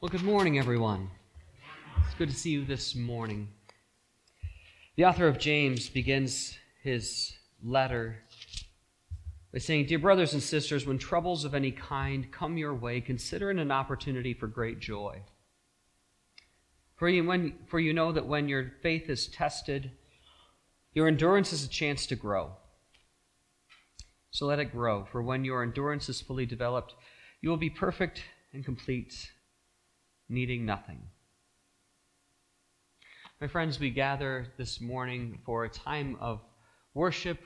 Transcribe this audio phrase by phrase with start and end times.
[0.00, 1.10] Well, good morning, everyone.
[2.04, 3.48] It's good to see you this morning.
[4.94, 7.32] The author of James begins his
[7.64, 8.18] letter
[9.52, 13.50] by saying, Dear brothers and sisters, when troubles of any kind come your way, consider
[13.50, 15.20] it an opportunity for great joy.
[16.94, 19.90] For you, when, for you know that when your faith is tested,
[20.94, 22.52] your endurance is a chance to grow.
[24.30, 26.94] So let it grow, for when your endurance is fully developed,
[27.40, 28.22] you will be perfect
[28.52, 29.32] and complete
[30.28, 31.00] needing nothing.
[33.40, 36.40] My friends, we gather this morning for a time of
[36.92, 37.38] worship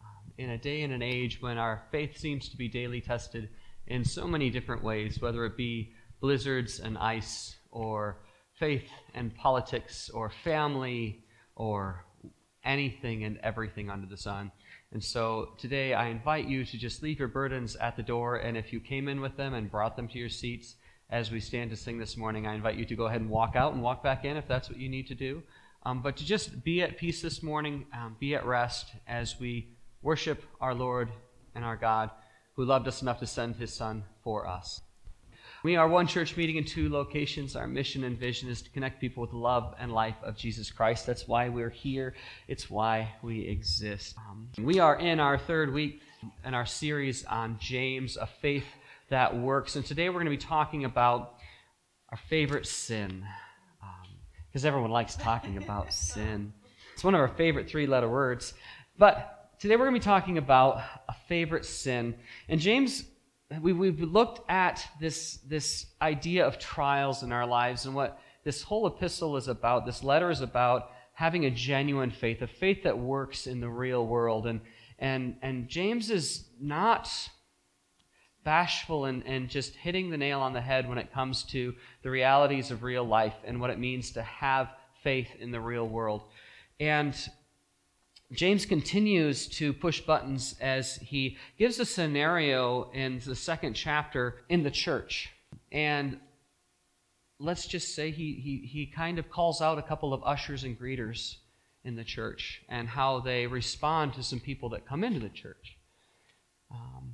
[0.00, 3.48] um, in a day and an age when our faith seems to be daily tested
[3.88, 8.18] in so many different ways, whether it be blizzards and ice, or
[8.60, 11.24] faith and politics, or family,
[11.56, 12.04] or
[12.64, 14.52] anything and everything under the sun.
[14.92, 18.56] And so today I invite you to just leave your burdens at the door, and
[18.56, 20.76] if you came in with them and brought them to your seats,
[21.10, 23.54] as we stand to sing this morning, I invite you to go ahead and walk
[23.56, 25.42] out and walk back in if that's what you need to do.
[25.84, 29.68] Um, but to just be at peace this morning, um, be at rest as we
[30.00, 31.10] worship our Lord
[31.54, 32.10] and our God
[32.54, 34.80] who loved us enough to send his Son for us.
[35.64, 37.54] We are one church meeting in two locations.
[37.54, 40.70] Our mission and vision is to connect people with the love and life of Jesus
[40.72, 41.06] Christ.
[41.06, 42.14] That's why we're here,
[42.48, 44.16] it's why we exist.
[44.28, 46.00] Um, we are in our third week
[46.44, 48.66] in our series on James, a faith
[49.12, 49.76] that works.
[49.76, 51.34] And today we're going to be talking about
[52.08, 53.22] our favorite sin,
[54.48, 56.50] because um, everyone likes talking about sin.
[56.94, 58.54] It's one of our favorite three letter words.
[58.96, 62.14] But today we're going to be talking about a favorite sin.
[62.48, 63.04] And James,
[63.60, 68.62] we, we've looked at this, this idea of trials in our lives and what this
[68.62, 72.98] whole epistle is about, this letter is about having a genuine faith, a faith that
[72.98, 74.46] works in the real world.
[74.46, 74.62] And,
[74.98, 77.10] and, and James is not
[78.44, 82.10] bashful and, and just hitting the nail on the head when it comes to the
[82.10, 84.68] realities of real life and what it means to have
[85.02, 86.22] faith in the real world.
[86.80, 87.14] And
[88.32, 94.62] James continues to push buttons as he gives a scenario in the second chapter in
[94.62, 95.30] the church.
[95.70, 96.18] And
[97.38, 100.78] let's just say he, he, he kind of calls out a couple of ushers and
[100.78, 101.36] greeters
[101.84, 105.76] in the church and how they respond to some people that come into the church.
[106.70, 107.11] Um,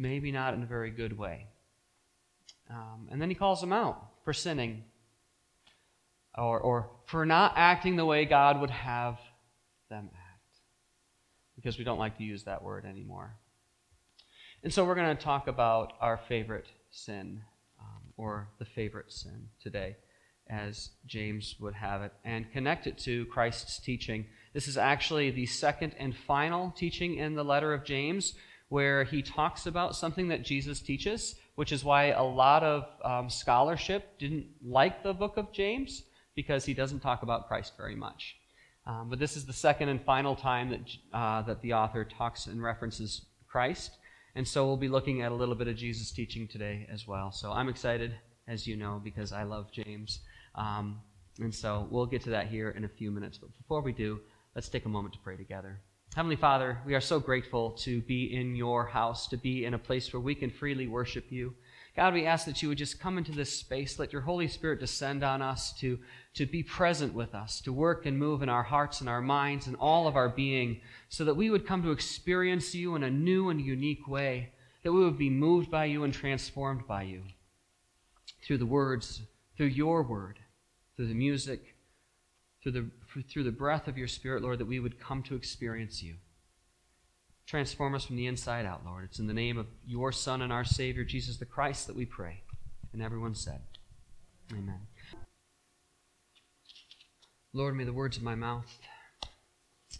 [0.00, 1.46] maybe not in a very good way.
[2.70, 4.84] Um, and then he calls them out for sinning
[6.36, 9.18] or, or for not acting the way God would have
[9.90, 10.60] them act.
[11.56, 13.36] Because we don't like to use that word anymore.
[14.62, 17.42] And so we're going to talk about our favorite sin,
[17.78, 19.96] um, or the favorite sin today,
[20.48, 24.26] as James would have it, and connect it to Christ's teaching.
[24.54, 28.34] This is actually the second and final teaching in the letter of James
[28.70, 33.28] where he talks about something that Jesus teaches, which is why a lot of um,
[33.28, 36.04] scholarship didn't like the book of James,
[36.36, 38.36] because he doesn't talk about Christ very much.
[38.86, 40.80] Um, but this is the second and final time that,
[41.12, 43.90] uh, that the author talks and references Christ.
[44.36, 47.32] And so we'll be looking at a little bit of Jesus' teaching today as well.
[47.32, 48.14] So I'm excited,
[48.46, 50.20] as you know, because I love James.
[50.54, 51.00] Um,
[51.40, 53.36] and so we'll get to that here in a few minutes.
[53.36, 54.20] But before we do,
[54.54, 55.80] let's take a moment to pray together.
[56.16, 59.78] Heavenly Father, we are so grateful to be in your house, to be in a
[59.78, 61.54] place where we can freely worship you.
[61.94, 64.80] God, we ask that you would just come into this space, let your Holy Spirit
[64.80, 66.00] descend on us to,
[66.34, 69.68] to be present with us, to work and move in our hearts and our minds
[69.68, 73.10] and all of our being, so that we would come to experience you in a
[73.10, 74.50] new and unique way,
[74.82, 77.22] that we would be moved by you and transformed by you
[78.44, 79.22] through the words,
[79.56, 80.40] through your word,
[80.96, 81.76] through the music,
[82.64, 82.90] through the,
[83.28, 86.14] through the breath of your Spirit, Lord, that we would come to experience you.
[87.46, 89.04] Transform us from the inside out, Lord.
[89.04, 92.04] It's in the name of your Son and our Savior, Jesus the Christ, that we
[92.04, 92.42] pray.
[92.92, 93.60] And everyone said,
[94.52, 94.80] Amen.
[97.52, 98.78] Lord, may the words of my mouth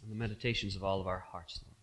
[0.02, 1.76] and the meditations of all of our hearts, Lord,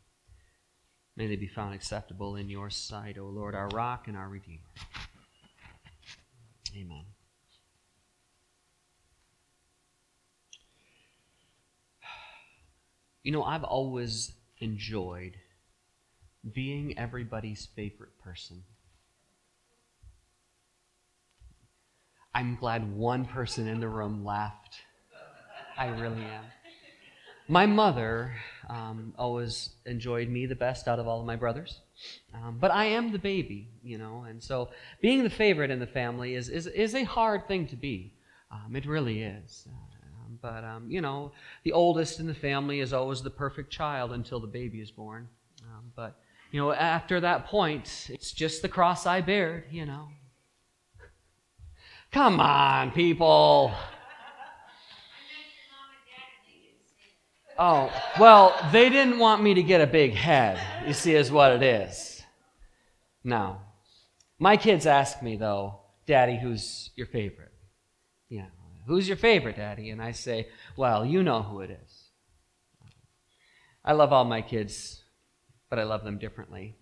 [1.17, 4.61] may they be found acceptable in your sight, O Lord, our rock and our Redeemer.
[6.75, 7.03] Amen.
[13.27, 15.35] You know, I've always enjoyed
[16.53, 18.63] being everybody's favorite person.
[22.33, 24.77] I'm glad one person in the room laughed.
[25.77, 26.45] I really am.
[27.49, 28.33] My mother
[28.69, 31.81] um, always enjoyed me the best out of all of my brothers.
[32.33, 34.69] Um, but I am the baby, you know, and so
[35.01, 38.13] being the favorite in the family is, is, is a hard thing to be.
[38.49, 39.67] Um, it really is.
[40.41, 41.31] But, um, you know,
[41.63, 45.27] the oldest in the family is always the perfect child until the baby is born.
[45.63, 46.19] Um, but,
[46.51, 50.09] you know, after that point, it's just the cross I bear, you know.
[52.11, 53.73] Come on, people.
[57.59, 61.51] Oh, well, they didn't want me to get a big head, you see, is what
[61.51, 62.21] it is.
[63.23, 63.61] Now,
[64.37, 67.51] my kids ask me, though, Daddy, who's your favorite?
[68.29, 68.45] Know,
[68.87, 69.89] who's your favorite, Daddy?
[69.89, 72.03] And I say, well, you know who it is.
[73.85, 75.03] I love all my kids,
[75.69, 76.75] but I love them differently.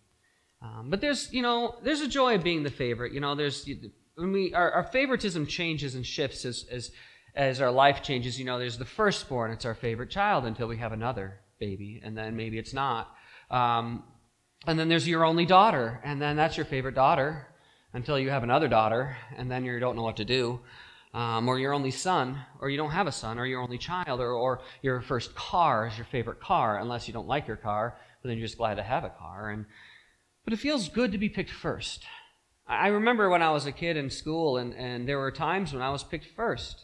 [0.61, 3.13] Um, but there's, you know, there's a joy of being the favorite.
[3.13, 3.69] You know, there's,
[4.15, 6.91] when we, our, our favoritism changes and shifts as, as
[7.35, 10.77] as our life changes, you know, there's the firstborn, it's our favorite child until we
[10.77, 13.13] have another baby, and then maybe it's not.
[13.51, 14.03] Um,
[14.65, 17.47] and then there's your only daughter, and then that's your favorite daughter
[17.93, 20.61] until you have another daughter, and then you don't know what to do.
[21.15, 24.19] Um, or your only son, or you don't have a son, or your only child,
[24.19, 27.97] or, or your first car is your favorite car, unless you don't like your car,
[28.21, 29.49] but then you're just glad to have a car.
[29.49, 29.65] And,
[30.43, 32.03] but it feels good to be picked first.
[32.67, 35.81] I remember when I was a kid in school, and, and there were times when
[35.81, 36.83] I was picked first.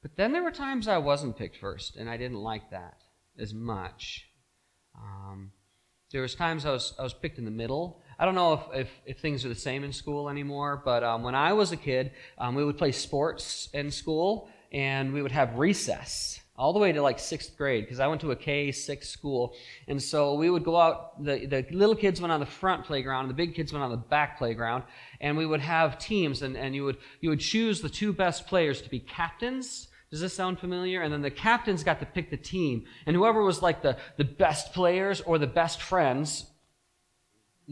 [0.00, 3.02] But then there were times I wasn't picked first, and I didn't like that
[3.38, 4.30] as much.
[4.96, 5.52] Um,
[6.10, 8.00] there was times I was I was picked in the middle.
[8.20, 11.22] I don't know if, if, if things are the same in school anymore, but um,
[11.22, 15.32] when I was a kid, um, we would play sports in school, and we would
[15.32, 18.72] have recess all the way to like sixth grade because I went to a K
[18.72, 19.54] six school,
[19.88, 21.24] and so we would go out.
[21.24, 23.90] The the little kids went on the front playground, and the big kids went on
[23.90, 24.84] the back playground,
[25.22, 28.46] and we would have teams, and, and you would you would choose the two best
[28.46, 31.02] players to be captains does this sound familiar?
[31.02, 32.84] And then the captains got to pick the team.
[33.06, 36.49] And whoever was like the, the best players or the best friends,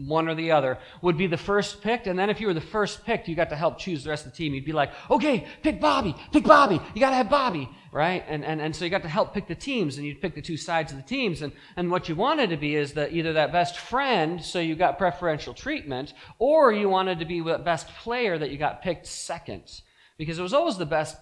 [0.07, 2.07] one or the other, would be the first picked.
[2.07, 4.25] And then if you were the first picked, you got to help choose the rest
[4.25, 4.53] of the team.
[4.53, 6.79] You'd be like, okay, pick Bobby, pick Bobby.
[6.93, 8.23] You got to have Bobby, right?
[8.27, 10.41] And, and, and so you got to help pick the teams and you'd pick the
[10.41, 11.41] two sides of the teams.
[11.41, 14.75] And, and what you wanted to be is that either that best friend, so you
[14.75, 19.05] got preferential treatment, or you wanted to be the best player that you got picked
[19.07, 19.81] second.
[20.17, 21.17] Because it was always the best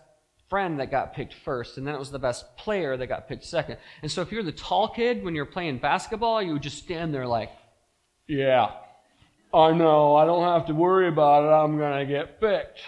[0.49, 3.43] friend that got picked first, and then it was the best player that got picked
[3.43, 3.77] second.
[4.01, 7.13] And so if you're the tall kid when you're playing basketball, you would just stand
[7.13, 7.51] there like,
[8.27, 8.71] yeah,
[9.53, 12.79] I know, I don't have to worry about it, I'm going to get picked.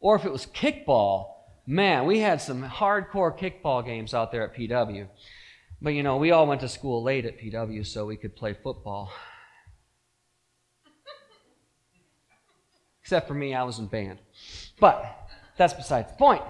[0.00, 1.34] Or if it was kickball,
[1.66, 5.08] man, we had some hardcore kickball games out there at PW.
[5.82, 8.54] But you know, we all went to school late at PW so we could play
[8.54, 9.12] football.
[13.02, 14.20] Except for me, I was in band.
[14.78, 15.04] But
[15.56, 16.42] that's besides the point.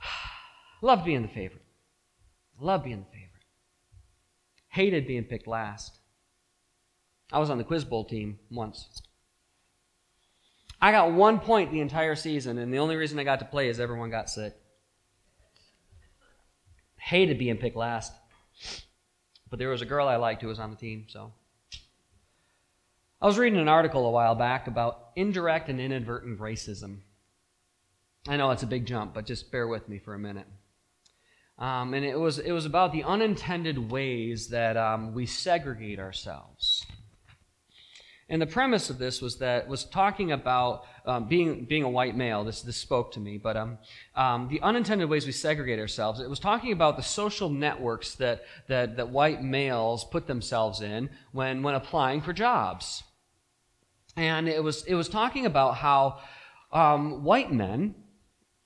[0.82, 1.64] Loved being the favorite.
[2.60, 3.17] Loved being the favorite.
[4.68, 5.98] Hated being picked last.
[7.32, 9.02] I was on the Quiz Bowl team once.
[10.80, 13.68] I got one point the entire season, and the only reason I got to play
[13.68, 14.54] is everyone got sick.
[16.96, 18.12] Hated being picked last.
[19.50, 21.32] But there was a girl I liked who was on the team, so.
[23.20, 26.98] I was reading an article a while back about indirect and inadvertent racism.
[28.28, 30.46] I know it's a big jump, but just bear with me for a minute.
[31.58, 36.86] Um, and it was, it was about the unintended ways that um, we segregate ourselves.
[38.30, 42.14] And the premise of this was that was talking about um, being being a white
[42.14, 42.44] male.
[42.44, 43.78] This this spoke to me, but um,
[44.14, 46.20] um, the unintended ways we segregate ourselves.
[46.20, 51.08] It was talking about the social networks that that that white males put themselves in
[51.32, 53.02] when when applying for jobs.
[54.14, 56.18] And it was it was talking about how
[56.70, 57.94] um, white men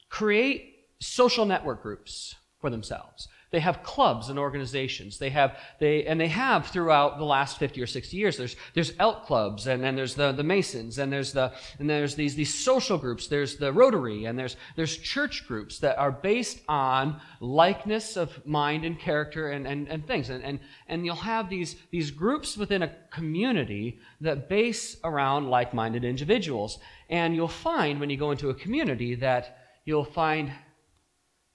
[0.08, 3.28] create social network groups for themselves.
[3.52, 5.18] They have clubs and organizations.
[5.18, 8.38] They have, they, and they have throughout the last 50 or 60 years.
[8.38, 12.14] There's, there's elk clubs, and then there's the, the Masons, and there's the, and there's
[12.14, 13.26] these, these social groups.
[13.26, 18.86] There's the Rotary, and there's, there's church groups that are based on likeness of mind
[18.86, 20.30] and character and, and, and things.
[20.30, 26.04] And, and, and you'll have these, these groups within a community that base around like-minded
[26.04, 26.78] individuals.
[27.10, 30.50] And you'll find when you go into a community that you'll find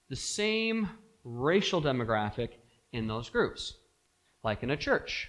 [0.08, 0.88] the same
[1.24, 2.50] racial demographic
[2.92, 3.74] in those groups,
[4.42, 5.28] like in a church.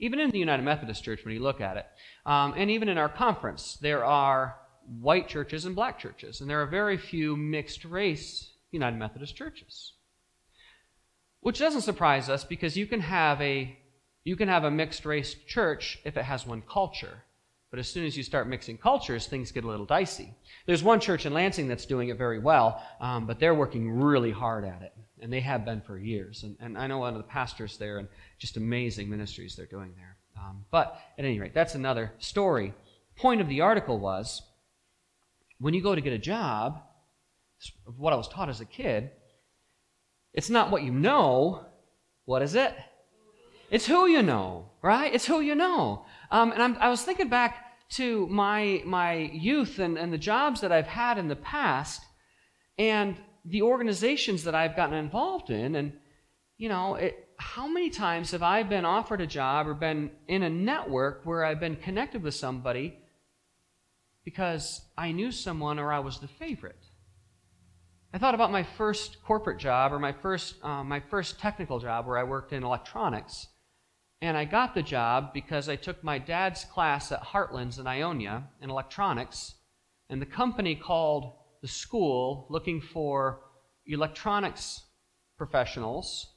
[0.00, 1.86] Even in the United Methodist Church, when you look at it,
[2.24, 4.56] um, and even in our conference, there are
[5.00, 9.94] white churches and black churches, and there are very few mixed race United Methodist churches.
[11.40, 13.78] Which doesn't surprise us because you can have a
[14.24, 17.24] you can have a mixed race church if it has one culture.
[17.70, 20.34] But as soon as you start mixing cultures, things get a little dicey.
[20.66, 24.30] There's one church in Lansing that's doing it very well, um, but they're working really
[24.30, 26.44] hard at it, and they have been for years.
[26.44, 28.08] And, and I know one of the pastors there, and
[28.38, 30.16] just amazing ministries they're doing there.
[30.38, 32.72] Um, but at any rate, that's another story.
[33.16, 34.42] Point of the article was
[35.58, 36.80] when you go to get a job,
[37.96, 39.10] what I was taught as a kid,
[40.32, 41.66] it's not what you know.
[42.24, 42.74] What is it?
[43.70, 45.12] It's who you know, right?
[45.12, 46.06] It's who you know.
[46.30, 50.60] Um, and I'm, i was thinking back to my, my youth and, and the jobs
[50.60, 52.02] that I've had in the past
[52.78, 55.74] and the organizations that I've gotten involved in.
[55.74, 55.92] And,
[56.58, 60.42] you know, it, how many times have I been offered a job or been in
[60.42, 62.98] a network where I've been connected with somebody
[64.24, 66.84] because I knew someone or I was the favorite?
[68.12, 72.06] I thought about my first corporate job or my first, uh, my first technical job
[72.06, 73.46] where I worked in electronics.
[74.20, 78.48] And I got the job because I took my dad's class at Heartlands in Ionia
[78.60, 79.54] in electronics,
[80.10, 83.40] and the company called the school looking for
[83.86, 84.82] electronics
[85.36, 86.34] professionals,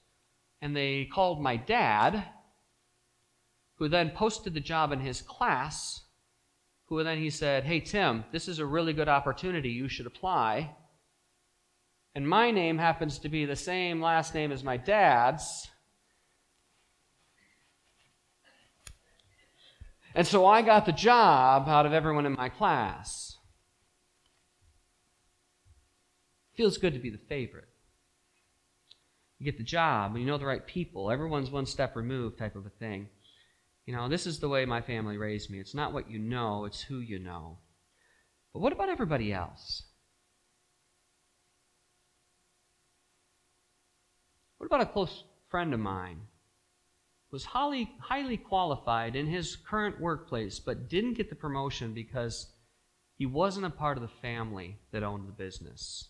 [0.61, 2.23] and they called my dad,
[3.77, 6.03] who then posted the job in his class,
[6.85, 9.69] who then he said, Hey, Tim, this is a really good opportunity.
[9.69, 10.75] You should apply.
[12.13, 15.70] And my name happens to be the same last name as my dad's.
[20.13, 23.37] And so I got the job out of everyone in my class.
[26.55, 27.69] Feels good to be the favorite.
[29.39, 31.09] You get the job, and you know the right people.
[31.09, 33.07] Everyone's one step removed, type of a thing.
[33.85, 35.59] You know, this is the way my family raised me.
[35.59, 37.57] It's not what you know, it's who you know.
[38.53, 39.83] But what about everybody else?
[44.57, 46.21] What about a close friend of mine
[47.31, 52.47] was highly, highly qualified in his current workplace, but didn't get the promotion because
[53.17, 56.09] he wasn't a part of the family that owned the business.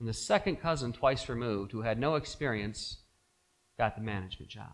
[0.00, 2.98] And the second cousin, twice removed, who had no experience,
[3.78, 4.72] got the management job.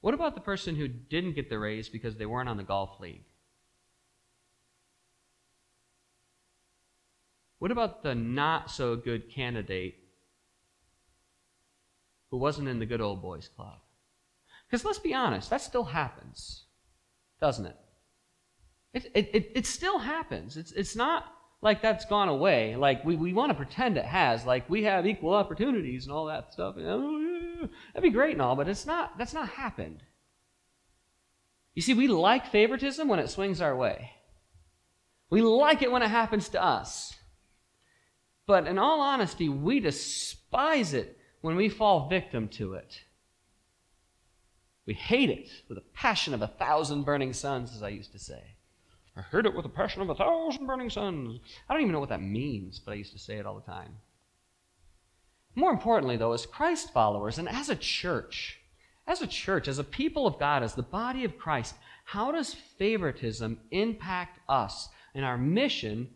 [0.00, 2.98] What about the person who didn't get the raise because they weren't on the golf
[3.00, 3.24] league?
[7.58, 9.96] What about the not so good candidate
[12.30, 13.78] who wasn't in the good old boys club.
[14.66, 16.64] Because let's be honest, that still happens,
[17.40, 17.76] doesn't it?
[18.92, 20.56] It, it, it, it still happens.
[20.56, 21.24] It's, it's not
[21.62, 22.76] like that's gone away.
[22.76, 24.46] Like we, we want to pretend it has.
[24.46, 26.76] Like we have equal opportunities and all that stuff.
[26.76, 27.70] That'd
[28.02, 30.02] be great and all, but it's not, that's not happened.
[31.74, 34.10] You see, we like favoritism when it swings our way.
[35.30, 37.14] We like it when it happens to us.
[38.46, 43.00] But in all honesty, we despise it when we fall victim to it.
[44.86, 48.18] We hate it with a passion of a thousand burning suns, as I used to
[48.18, 48.42] say.
[49.16, 51.40] I heard it with a passion of a thousand burning suns.
[51.68, 53.70] I don't even know what that means, but I used to say it all the
[53.70, 53.96] time.
[55.54, 58.60] More importantly, though, as Christ followers and as a church,
[59.06, 62.54] as a church, as a people of God, as the body of Christ, how does
[62.54, 66.08] favoritism impact us in our mission,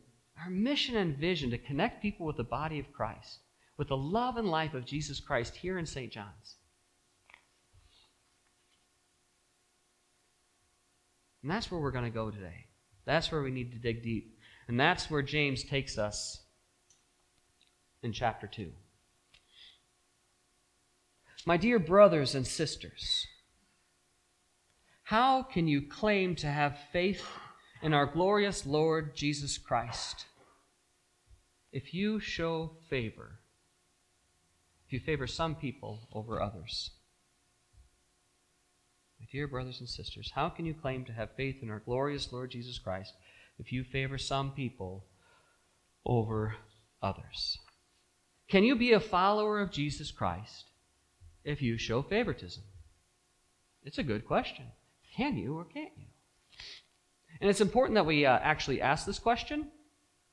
[0.42, 3.40] our mission and vision to connect people with the body of Christ?
[3.76, 6.12] With the love and life of Jesus Christ here in St.
[6.12, 6.56] John's.
[11.42, 12.66] And that's where we're going to go today.
[13.04, 14.38] That's where we need to dig deep.
[14.66, 16.42] And that's where James takes us
[18.02, 18.70] in chapter 2.
[21.44, 23.26] My dear brothers and sisters,
[25.02, 27.22] how can you claim to have faith
[27.82, 30.24] in our glorious Lord Jesus Christ
[31.70, 33.40] if you show favor
[34.94, 36.92] you favor some people over others.
[39.20, 42.32] My dear brothers and sisters, how can you claim to have faith in our glorious
[42.32, 43.12] Lord Jesus Christ
[43.58, 45.04] if you favor some people
[46.06, 46.54] over
[47.02, 47.58] others?
[48.48, 50.66] Can you be a follower of Jesus Christ
[51.42, 52.62] if you show favoritism?
[53.82, 54.66] It's a good question.
[55.16, 56.06] Can you or can't you?
[57.40, 59.68] And it's important that we uh, actually ask this question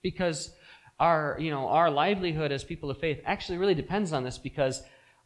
[0.04, 0.54] because
[1.02, 4.84] our, you know, our livelihood as people of faith actually really depends on this because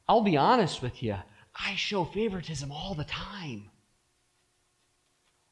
[0.07, 1.17] I'll be honest with you,
[1.53, 3.69] I show favoritism all the time.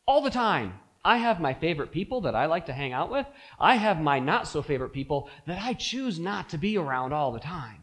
[0.07, 0.79] All the time.
[1.03, 3.27] I have my favorite people that I like to hang out with.
[3.59, 7.33] I have my not so favorite people that I choose not to be around all
[7.33, 7.81] the time.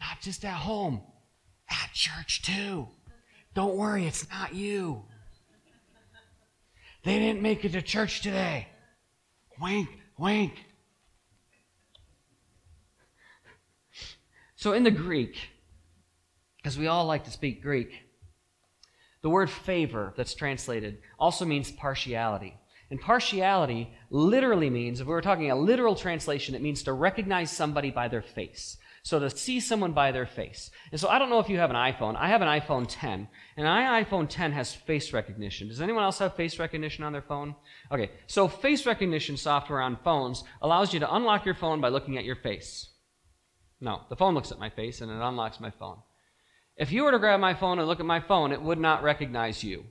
[0.00, 1.02] Not just at home,
[1.70, 2.88] at church too.
[3.54, 5.04] Don't worry, it's not you.
[7.04, 8.66] They didn't make it to church today.
[9.60, 10.64] Wink, wink.
[14.58, 15.38] So, in the Greek,
[16.56, 17.92] because we all like to speak Greek,
[19.22, 22.58] the word favor that's translated also means partiality.
[22.90, 27.52] And partiality literally means, if we were talking a literal translation, it means to recognize
[27.52, 28.76] somebody by their face.
[29.04, 30.72] So to see someone by their face.
[30.90, 32.16] And so I don't know if you have an iPhone.
[32.16, 33.28] I have an iPhone 10.
[33.56, 35.68] And my iPhone 10 has face recognition.
[35.68, 37.54] Does anyone else have face recognition on their phone?
[37.92, 42.18] Okay, so face recognition software on phones allows you to unlock your phone by looking
[42.18, 42.88] at your face.
[43.80, 45.98] No, the phone looks at my face and it unlocks my phone.
[46.76, 49.02] If you were to grab my phone and look at my phone, it would not
[49.02, 49.84] recognize you.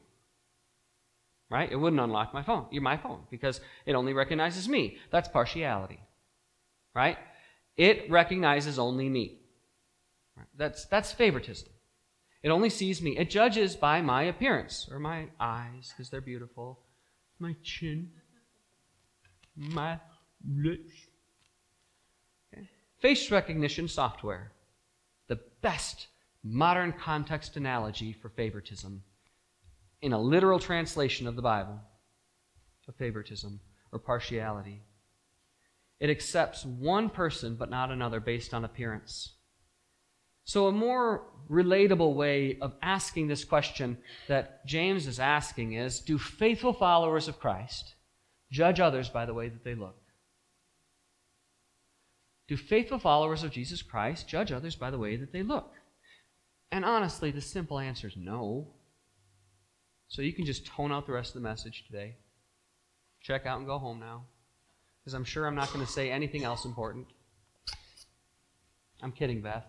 [1.49, 1.71] Right?
[1.71, 2.65] It wouldn't unlock my phone.
[2.71, 4.97] You're my phone because it only recognizes me.
[5.11, 5.99] That's partiality.
[6.93, 7.17] Right?
[7.77, 9.39] It recognizes only me.
[10.57, 11.69] That's, that's favoritism.
[12.43, 13.17] It only sees me.
[13.17, 16.79] It judges by my appearance or my eyes because they're beautiful,
[17.39, 18.11] my chin,
[19.55, 19.99] my
[20.47, 21.06] lips.
[22.99, 24.51] Face recognition software,
[25.27, 26.07] the best
[26.43, 29.03] modern context analogy for favoritism
[30.01, 31.79] in a literal translation of the Bible
[32.87, 33.59] of favoritism
[33.91, 34.81] or partiality.
[35.99, 39.33] It accepts one person but not another based on appearance.
[40.45, 46.17] So, a more relatable way of asking this question that James is asking is Do
[46.17, 47.95] faithful followers of Christ
[48.49, 49.97] judge others by the way that they look?
[52.47, 55.73] Do faithful followers of Jesus Christ judge others by the way that they look?
[56.71, 58.67] And honestly, the simple answer is no.
[60.07, 62.15] So you can just tone out the rest of the message today.
[63.21, 64.23] Check out and go home now.
[64.99, 67.07] Because I'm sure I'm not going to say anything else important.
[69.01, 69.65] I'm kidding, Beth.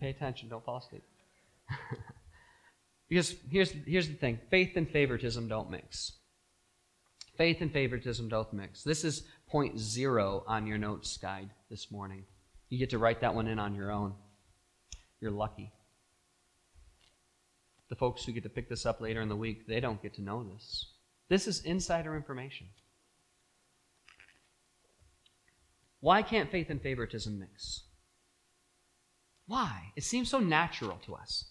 [0.00, 1.02] Pay attention, don't fall asleep.
[3.08, 6.12] because here's, here's the thing faith and favoritism don't mix.
[7.36, 8.82] Faith and favoritism don't mix.
[8.82, 12.22] This is point zero on your notes guide this morning.
[12.68, 14.14] You get to write that one in on your own.
[15.20, 15.72] You're lucky.
[17.88, 20.14] The folks who get to pick this up later in the week, they don't get
[20.14, 20.92] to know this.
[21.28, 22.68] This is insider information.
[25.98, 27.82] Why can't faith and favoritism mix?
[29.48, 29.92] Why?
[29.96, 31.44] It seems so natural to us.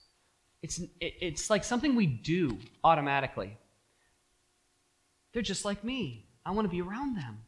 [0.61, 3.57] It's, it, it's like something we do automatically.
[5.33, 6.29] They're just like me.
[6.45, 7.39] I want to be around them.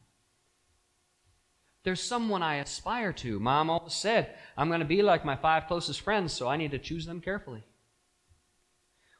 [1.85, 3.39] There's someone I aspire to.
[3.39, 6.71] Mom always said, I'm going to be like my five closest friends, so I need
[6.71, 7.63] to choose them carefully.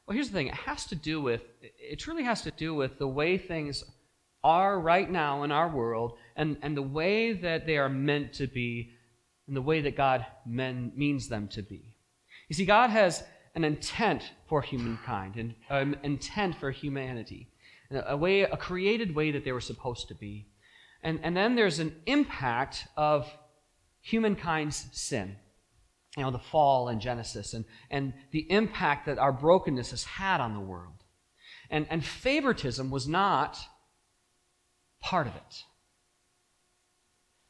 [0.06, 2.98] Well, here's the thing it has to do with, it truly has to do with
[2.98, 3.84] the way things
[4.42, 8.48] are right now in our world and, and the way that they are meant to
[8.48, 8.90] be
[9.46, 11.94] and the way that God men, means them to be.
[12.48, 13.22] You see, God has
[13.54, 17.48] an intent for humankind, an um, intent for humanity,
[17.90, 20.46] a way, a created way that they were supposed to be.
[21.06, 23.32] And, and then there's an impact of
[24.00, 25.36] humankind's sin.
[26.16, 30.40] You know, the fall in Genesis and, and the impact that our brokenness has had
[30.40, 31.04] on the world.
[31.70, 33.56] And, and favoritism was not
[35.00, 35.62] part of it.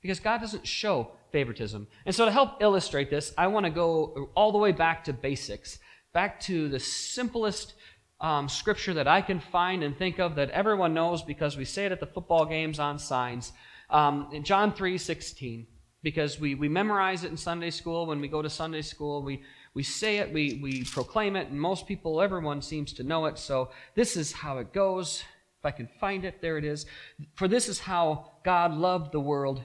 [0.02, 1.86] Because God doesn't show favoritism.
[2.04, 5.14] And so, to help illustrate this, I want to go all the way back to
[5.14, 5.78] basics,
[6.12, 7.72] back to the simplest
[8.20, 11.86] um, scripture that I can find and think of that everyone knows because we say
[11.86, 13.52] it at the football games on signs.
[13.90, 15.66] Um, in John 3 16,
[16.02, 18.06] because we, we memorize it in Sunday school.
[18.06, 19.42] When we go to Sunday school, we,
[19.74, 23.38] we say it, we, we proclaim it, and most people, everyone seems to know it.
[23.38, 25.22] So this is how it goes.
[25.58, 26.86] If I can find it, there it is.
[27.34, 29.62] For this is how God loved the world.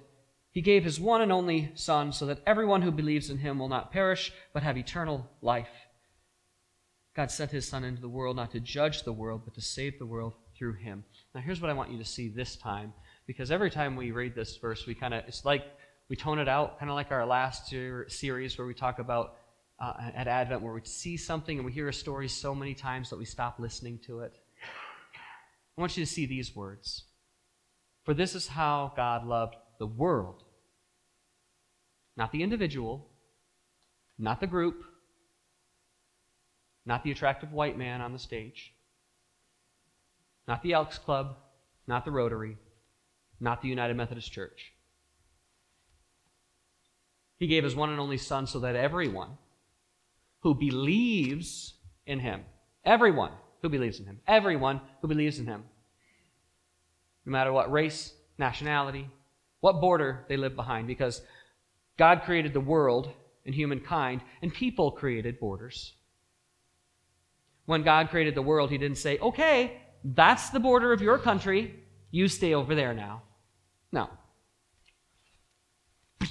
[0.52, 3.70] He gave his one and only Son so that everyone who believes in him will
[3.70, 5.70] not perish, but have eternal life.
[7.16, 10.00] God sent his Son into the world not to judge the world, but to save
[10.00, 11.04] the world through him.
[11.36, 12.94] Now, here's what I want you to see this time,
[13.28, 15.66] because every time we read this verse, we kind of, it's like
[16.08, 17.74] we tone it out, kind of like our last
[18.08, 19.36] series where we talk about
[19.80, 23.10] uh, at Advent, where we see something and we hear a story so many times
[23.10, 24.34] that we stop listening to it.
[25.78, 27.06] I want you to see these words.
[28.04, 30.44] For this is how God loved the world.
[32.16, 33.10] Not the individual,
[34.20, 34.84] not the group,
[36.86, 38.74] not the attractive white man on the stage,
[40.48, 41.38] not the Elks Club,
[41.88, 42.58] not the Rotary,
[43.40, 44.74] not the United Methodist Church.
[47.38, 49.38] He gave his one and only Son so that everyone
[50.42, 51.74] who believes
[52.06, 52.42] in him,
[52.86, 55.64] everyone who believes in him, everyone who believes in him,
[57.26, 59.10] no matter what race, nationality,
[59.60, 61.22] what border they live behind, because
[61.98, 63.12] God created the world
[63.46, 65.94] and humankind, and people created borders.
[67.72, 71.74] When God created the world, He didn't say, okay, that's the border of your country,
[72.12, 73.22] you stay over there now.
[73.94, 74.10] No.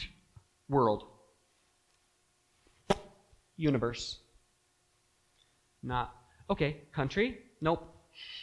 [0.68, 1.04] World.
[3.56, 4.18] Universe.
[5.82, 6.14] Not,
[6.50, 7.38] okay, country?
[7.62, 7.90] Nope.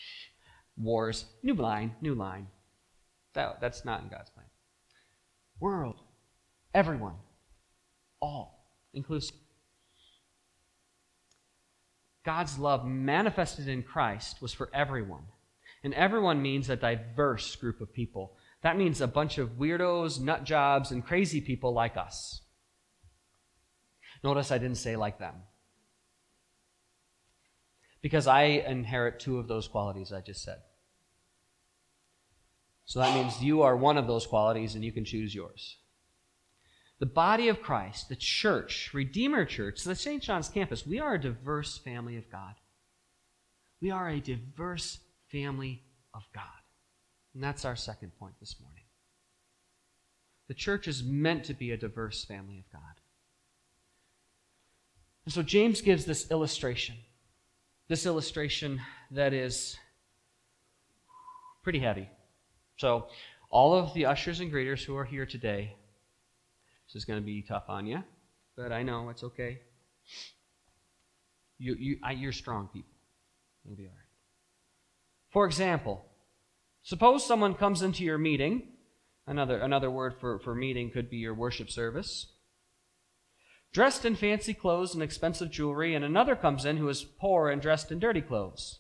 [0.76, 1.26] Wars.
[1.44, 2.48] New line, new line.
[3.36, 4.48] That, that's not in God's plan
[5.60, 6.02] world,
[6.74, 7.16] everyone,
[8.20, 9.38] all, inclusive.
[12.28, 15.24] God's love manifested in Christ was for everyone.
[15.82, 18.34] And everyone means a diverse group of people.
[18.64, 22.42] That means a bunch of weirdos, nut jobs, and crazy people like us.
[24.26, 25.36] Notice I didn't say like them.
[28.02, 30.58] because I inherit two of those qualities I just said.
[32.86, 35.78] So that means you are one of those qualities and you can choose yours.
[37.00, 40.22] The body of Christ, the church, Redeemer Church, the St.
[40.22, 42.56] John's campus, we are a diverse family of God.
[43.82, 45.00] We are a diverse
[45.32, 45.84] family
[46.14, 46.44] of God.
[47.36, 48.84] And that's our second point this morning.
[50.48, 52.82] The church is meant to be a diverse family of God.
[55.26, 56.96] And so James gives this illustration.
[57.90, 58.82] This illustration
[59.12, 59.78] that is
[61.64, 62.10] pretty heavy.
[62.78, 63.08] So,
[63.50, 65.76] all of the ushers and greeters who are here today,
[66.98, 68.04] is going to be tough on you,
[68.58, 69.60] but I know it's okay.
[71.58, 72.94] You, you, I, you're strong people.
[73.64, 74.08] It'll be all right.
[75.32, 76.04] For example,
[76.84, 78.74] suppose someone comes into your meeting.
[79.26, 82.28] Another, another word for, for meeting could be your worship service.
[83.74, 87.62] Dressed in fancy clothes and expensive jewelry, and another comes in who is poor and
[87.62, 88.80] dressed in dirty clothes.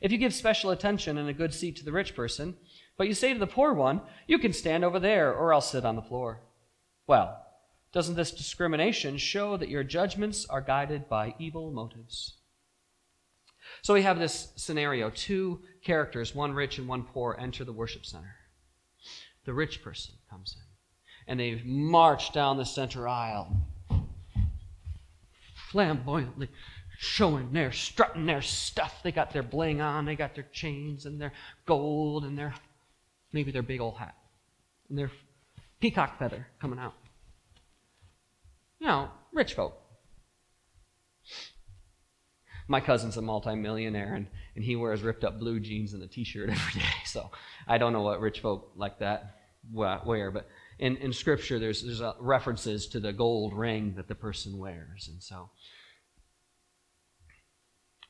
[0.00, 2.56] If you give special attention and a good seat to the rich person,
[2.96, 5.84] but you say to the poor one, You can stand over there, or else sit
[5.84, 6.42] on the floor.
[7.06, 7.42] Well,
[7.92, 12.34] doesn't this discrimination show that your judgments are guided by evil motives?
[13.82, 18.04] So we have this scenario two characters, one rich and one poor, enter the worship
[18.04, 18.36] center.
[19.44, 20.64] The rich person comes in,
[21.26, 23.52] and they march down the center aisle,
[25.70, 26.48] flamboyantly
[26.98, 29.02] showing their, strutting their stuff.
[29.02, 31.32] They got their bling on, they got their chains and their
[31.66, 32.54] gold and their,
[33.32, 34.16] maybe their big old hat,
[34.88, 35.10] and their
[35.80, 36.94] peacock feather coming out.
[38.78, 39.74] You know, rich folk
[42.68, 46.50] my cousin's a multimillionaire and, and he wears ripped up blue jeans and a t-shirt
[46.50, 47.30] every day so
[47.66, 49.36] i don't know what rich folk like that
[49.72, 54.14] wear but in, in scripture there's, there's uh, references to the gold ring that the
[54.14, 55.50] person wears and so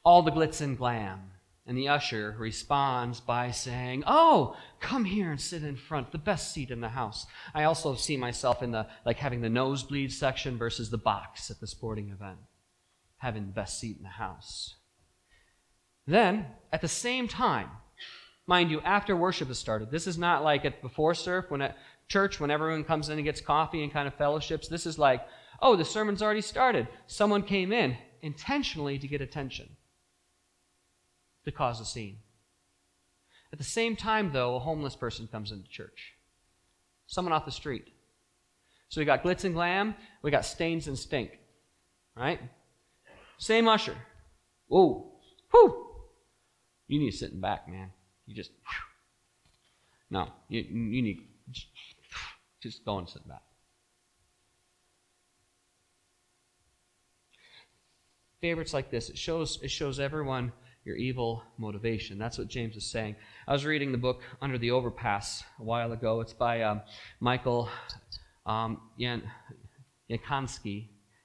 [0.05, 1.31] all the glitz and glam
[1.66, 6.52] and the usher responds by saying, Oh, come here and sit in front, the best
[6.52, 7.26] seat in the house.
[7.55, 11.61] I also see myself in the, like having the nosebleed section versus the box at
[11.61, 12.38] the sporting event
[13.18, 14.74] having the best seat in the house.
[16.07, 17.68] Then, at the same time,
[18.46, 21.76] mind you, after worship has started, this is not like at before surf when at
[22.09, 24.68] church, when everyone comes in and gets coffee and kind of fellowships.
[24.68, 25.26] This is like,
[25.61, 26.87] oh, the sermon's already started.
[27.07, 29.68] Someone came in intentionally to get attention,
[31.46, 32.18] to cause a scene.
[33.52, 36.14] At the same time, though, a homeless person comes into church.
[37.06, 37.87] Someone off the street.
[38.88, 41.38] So we got glitz and glam, we got stains and stink.
[42.14, 42.40] Right?
[43.38, 43.96] Same usher.
[44.68, 45.12] Whoa.
[45.50, 45.87] Whew.
[46.88, 47.90] You need to sit back, man.
[48.26, 48.50] You just.
[50.11, 51.28] No, you, you need.
[52.61, 53.42] Just go and sit back.
[58.40, 60.52] Favorites like this, it shows, it shows everyone
[60.87, 62.16] your evil motivation.
[62.16, 63.16] That's what James is saying.
[63.49, 66.20] I was reading the book Under the Overpass a while ago.
[66.20, 66.81] It's by um,
[67.18, 67.68] Michael
[68.46, 68.81] um,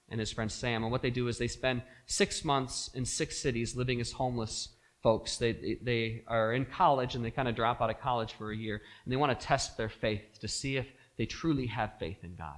[0.10, 0.82] and his friend Sam.
[0.84, 4.70] And what they do is they spend six months in six cities living as homeless
[5.04, 5.38] folks.
[5.38, 8.58] They, they are in college and they kind of drop out of college for a
[8.58, 8.82] year.
[9.06, 12.36] And they want to test their faith to see if they truly have faith in
[12.36, 12.58] God.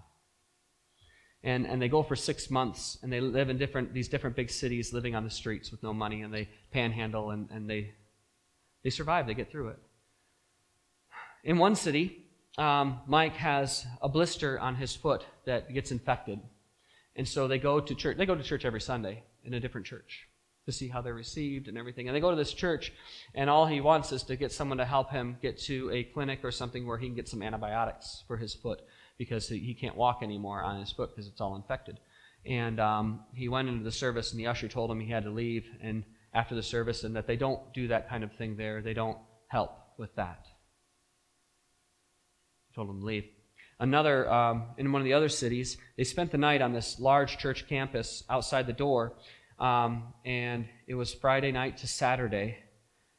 [1.43, 4.49] And, and they go for six months and they live in different, these different big
[4.49, 7.91] cities living on the streets with no money and they panhandle and, and they,
[8.83, 9.79] they survive, they get through it.
[11.43, 12.23] In one city,
[12.57, 16.39] um, Mike has a blister on his foot that gets infected.
[17.15, 18.17] And so they go to church.
[18.17, 20.27] They go to church every Sunday in a different church
[20.65, 22.07] to see how they're received and everything.
[22.07, 22.93] And they go to this church,
[23.35, 26.39] and all he wants is to get someone to help him get to a clinic
[26.43, 28.81] or something where he can get some antibiotics for his foot
[29.17, 31.99] because he can't walk anymore on his foot because it's all infected.
[32.45, 35.29] And um, he went into the service, and the usher told him he had to
[35.29, 35.65] leave.
[35.81, 38.81] And after the service, and that they don't do that kind of thing there.
[38.81, 40.47] They don't help with that.
[42.69, 43.25] He told him to leave
[43.79, 47.37] another um, in one of the other cities they spent the night on this large
[47.37, 49.13] church campus outside the door
[49.59, 52.57] um, and it was friday night to saturday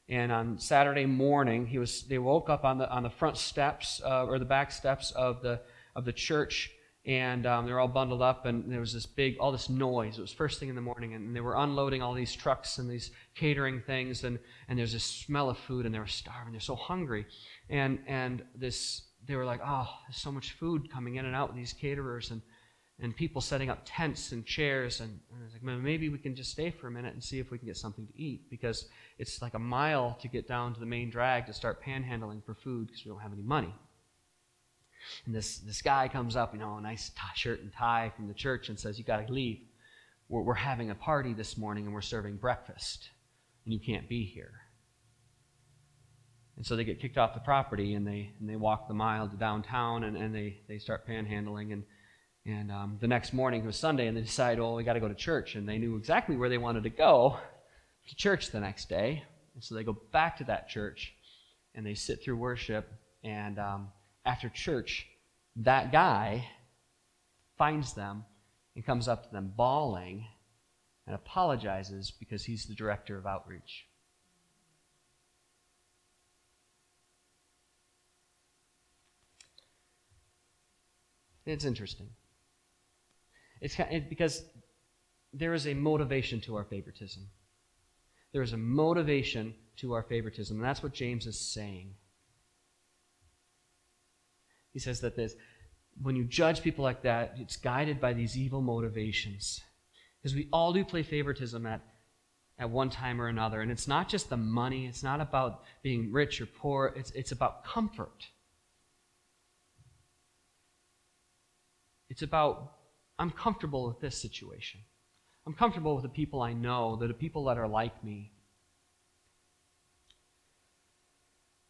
[0.09, 4.01] and on saturday morning he was they woke up on the on the front steps
[4.05, 5.61] uh, or the back steps of the
[5.97, 6.71] of the church
[7.07, 10.19] and um, they were all bundled up and there was this big all this noise
[10.19, 12.89] it was first thing in the morning and they were unloading all these trucks and
[12.89, 16.61] these catering things and and there's this smell of food and they were starving they're
[16.61, 17.27] so hungry
[17.69, 21.49] and and this they were like, oh, there's so much food coming in and out
[21.49, 22.43] with these caterers and,
[23.01, 25.01] and people setting up tents and chairs.
[25.01, 27.39] And, and I was like, maybe we can just stay for a minute and see
[27.39, 30.75] if we can get something to eat because it's like a mile to get down
[30.75, 33.75] to the main drag to start panhandling for food because we don't have any money.
[35.27, 38.29] And this, this guy comes up, you know, a nice t- shirt and tie from
[38.29, 39.61] the church and says, You got to leave.
[40.29, 43.11] we're, we're having a party this morning and we're serving breakfast,
[43.65, 44.53] and you can't be here.
[46.57, 49.29] And so they get kicked off the property and they, and they walk the mile
[49.29, 51.73] to downtown and, and they, they start panhandling.
[51.73, 51.83] And,
[52.47, 55.01] and um, the next morning, it was Sunday, and they decide, oh, we got to
[55.01, 55.57] go to church.
[55.57, 57.39] And they knew exactly where they wanted to go
[58.09, 59.25] to church the next day.
[59.55, 61.15] And so they go back to that church
[61.75, 62.89] and they sit through worship.
[63.25, 63.89] And um,
[64.25, 65.07] after church,
[65.57, 66.49] that guy
[67.57, 68.25] finds them
[68.75, 70.27] and comes up to them bawling
[71.07, 73.87] and apologizes because he's the director of outreach.
[81.47, 82.09] It's interesting.
[83.61, 83.77] It's
[84.09, 84.45] because
[85.33, 87.25] there is a motivation to our favoritism.
[88.33, 91.95] There is a motivation to our favoritism, and that's what James is saying.
[94.75, 95.35] He says that this,
[96.03, 99.61] when you judge people like that, it's guided by these evil motivations.
[100.21, 101.81] Because we all do play favoritism at,
[102.59, 103.63] at one time or another.
[103.63, 107.33] And it's not just the money, it's not about being rich or poor, it's, it's
[107.33, 108.27] about comfort.
[112.11, 112.73] It's about,
[113.19, 114.81] I'm comfortable with this situation.
[115.47, 118.33] I'm comfortable with the people I know, the people that are like me.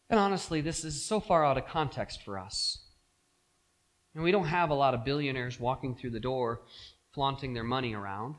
[0.09, 2.84] And honestly, this is so far out of context for us.
[4.15, 6.63] And we don't have a lot of billionaires walking through the door
[7.13, 8.35] flaunting their money around,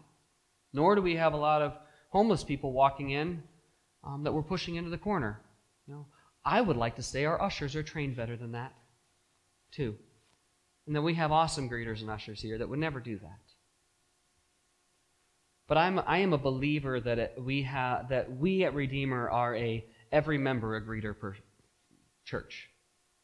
[0.74, 1.74] nor do we have a lot of
[2.10, 3.42] homeless people walking in
[4.04, 5.40] um, that we're pushing into the corner.
[5.88, 6.06] You know,
[6.44, 8.74] I would like to say our ushers are trained better than that,
[9.72, 9.96] too.
[10.88, 13.40] And that we have awesome greeters and ushers here that would never do that.
[15.68, 19.84] But I'm, I am a believer that we, have, that we at Redeemer are a
[20.12, 21.36] every member a greeter per
[22.24, 22.70] church,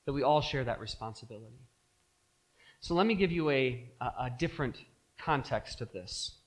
[0.06, 1.60] that we all share that responsibility.
[2.82, 4.76] So let me give you a, a, a different
[5.20, 6.38] context of this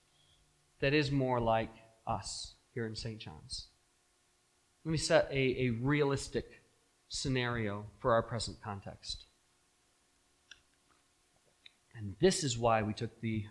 [0.80, 1.70] that is more like
[2.06, 3.20] us here in St.
[3.20, 3.68] John's.
[4.84, 6.44] Let me set a, a realistic
[7.08, 9.26] scenario for our present context.
[11.96, 13.44] And this is why we took the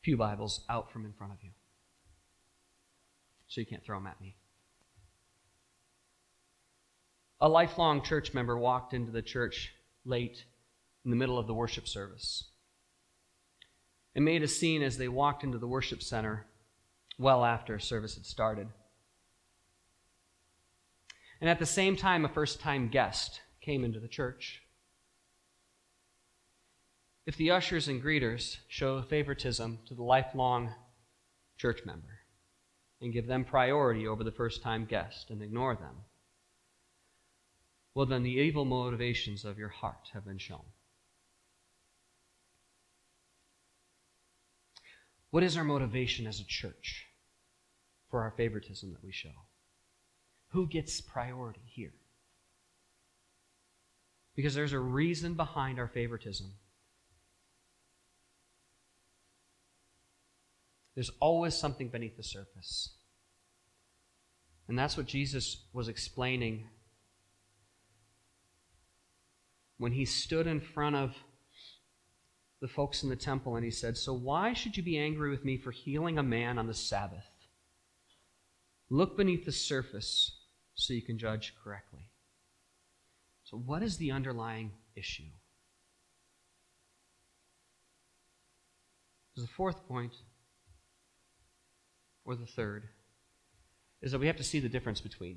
[0.00, 1.50] Pew Bibles out from in front of you.
[3.48, 4.36] So you can't throw them at me.
[7.42, 9.74] A lifelong church member walked into the church
[10.06, 10.44] late
[11.04, 12.44] in the middle of the worship service
[14.14, 16.46] and made a scene as they walked into the worship center
[17.18, 18.68] well after service had started.
[21.40, 24.62] And at the same time, a first time guest came into the church.
[27.26, 30.74] If the ushers and greeters show favoritism to the lifelong
[31.56, 32.20] church member
[33.00, 36.04] and give them priority over the first time guest and ignore them,
[37.94, 40.64] well, then the evil motivations of your heart have been shown.
[45.34, 47.06] What is our motivation as a church
[48.08, 49.34] for our favoritism that we show?
[50.50, 51.90] Who gets priority here?
[54.36, 56.52] Because there's a reason behind our favoritism.
[60.94, 62.90] There's always something beneath the surface.
[64.68, 66.68] And that's what Jesus was explaining
[69.78, 71.16] when he stood in front of
[72.64, 75.44] the folks in the temple and he said, So why should you be angry with
[75.44, 77.26] me for healing a man on the Sabbath?
[78.88, 80.38] Look beneath the surface
[80.74, 82.08] so you can judge correctly.
[83.42, 85.24] So, what is the underlying issue?
[89.36, 90.14] the fourth point,
[92.24, 92.84] or the third,
[94.00, 95.36] is that we have to see the difference between.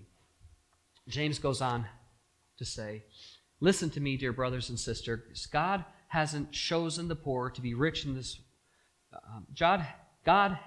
[1.10, 1.88] James goes on
[2.58, 3.04] to say,
[3.60, 5.46] Listen to me, dear brothers and sisters.
[5.48, 8.40] God hasn't chosen the poor to be rich in this.
[9.14, 9.86] Um, God,
[10.26, 10.58] God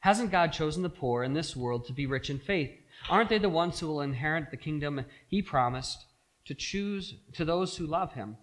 [0.00, 2.70] hasn't God chosen the poor in this world to be rich in faith?
[3.08, 6.04] Aren't they the ones who will inherit the kingdom He promised
[6.46, 8.36] to choose to those who love Him?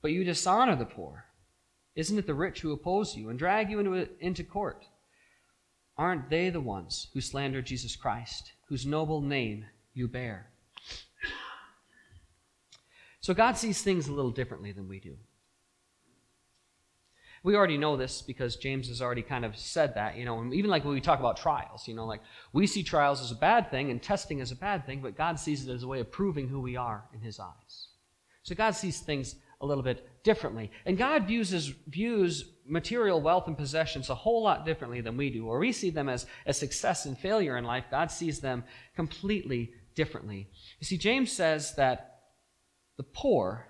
[0.00, 1.26] But you dishonor the poor.
[1.94, 4.86] Isn't it the rich who oppose you and drag you into, into court?
[5.98, 10.48] Aren't they the ones who slander Jesus Christ, whose noble name you bear?
[13.20, 15.16] So God sees things a little differently than we do.
[17.44, 20.54] We already know this because James has already kind of said that, you know, and
[20.54, 22.20] even like when we talk about trials, you know, like
[22.52, 25.40] we see trials as a bad thing and testing as a bad thing, but God
[25.40, 27.88] sees it as a way of proving who we are in his eyes.
[28.44, 30.70] So God sees things a little bit differently.
[30.84, 35.30] And God views, his, views material wealth and possessions a whole lot differently than we
[35.30, 35.46] do.
[35.46, 37.84] Or we see them as, as success and failure in life.
[37.90, 40.48] God sees them completely differently.
[40.80, 42.20] You see, James says that
[42.96, 43.68] the poor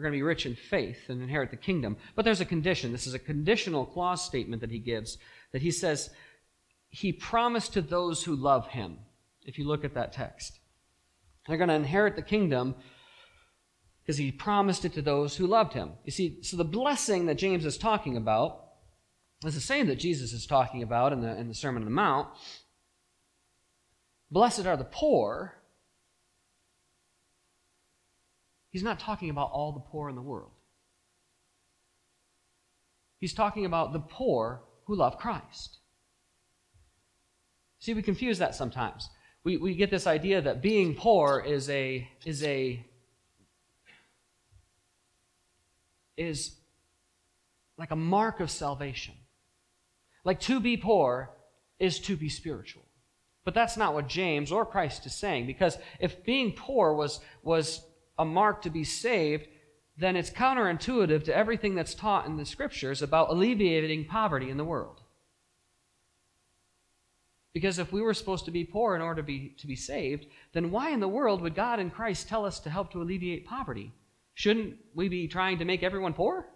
[0.00, 1.96] are going to be rich in faith and inherit the kingdom.
[2.14, 2.90] But there's a condition.
[2.90, 5.18] This is a conditional clause statement that he gives
[5.52, 6.10] that he says,
[6.88, 8.98] He promised to those who love him.
[9.44, 10.58] If you look at that text,
[11.46, 12.74] they're going to inherit the kingdom
[14.02, 15.92] because he promised it to those who loved him.
[16.04, 18.64] You see, so the blessing that James is talking about
[19.44, 21.94] is the same that Jesus is talking about in the, in the Sermon on the
[21.94, 22.28] Mount.
[24.30, 25.59] Blessed are the poor.
[28.70, 30.52] He's not talking about all the poor in the world.
[33.18, 35.78] He's talking about the poor who love Christ.
[37.80, 39.10] See, we confuse that sometimes.
[39.44, 42.86] We, we get this idea that being poor is a, is a
[46.16, 46.56] is
[47.78, 49.14] like a mark of salvation.
[50.24, 51.30] Like to be poor
[51.78, 52.82] is to be spiritual.
[53.44, 57.80] But that's not what James or Christ is saying, because if being poor was, was
[58.20, 59.48] a mark to be saved,
[59.96, 64.64] then it's counterintuitive to everything that's taught in the scriptures about alleviating poverty in the
[64.64, 65.00] world.
[67.52, 70.26] Because if we were supposed to be poor in order to be, to be saved,
[70.52, 73.46] then why in the world would God and Christ tell us to help to alleviate
[73.46, 73.92] poverty?
[74.34, 76.46] Shouldn't we be trying to make everyone poor?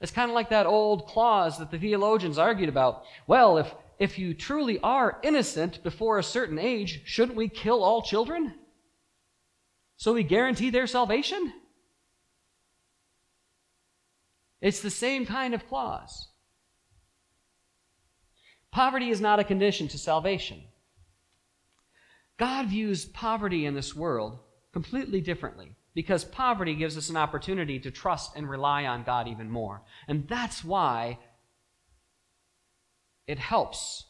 [0.00, 3.04] It's kind of like that old clause that the theologians argued about.
[3.26, 8.02] Well, if, if you truly are innocent before a certain age, shouldn't we kill all
[8.02, 8.52] children?
[9.96, 11.52] So we guarantee their salvation?
[14.60, 16.30] It's the same kind of clause.
[18.72, 20.64] Poverty is not a condition to salvation.
[22.38, 24.40] God views poverty in this world
[24.72, 29.48] completely differently because poverty gives us an opportunity to trust and rely on God even
[29.48, 29.82] more.
[30.08, 31.18] And that's why
[33.26, 34.06] it helps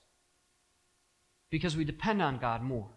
[1.50, 2.90] because we depend on God more.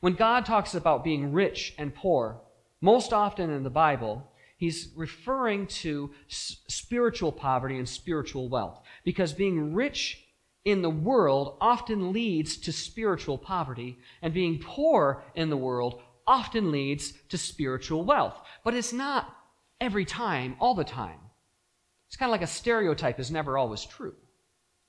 [0.00, 2.40] When God talks about being rich and poor,
[2.80, 9.74] most often in the Bible, he's referring to spiritual poverty and spiritual wealth because being
[9.74, 10.24] rich
[10.64, 16.70] in the world often leads to spiritual poverty, and being poor in the world often
[16.70, 18.38] leads to spiritual wealth.
[18.64, 19.34] But it's not
[19.80, 21.20] every time, all the time.
[22.08, 24.14] It's kind of like a stereotype is never always true.